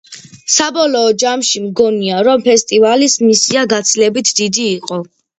[0.51, 4.99] საბოლოო ჯამში, მგონია, რომ ფესტივალის მისია გაცილებით დიდი იყო.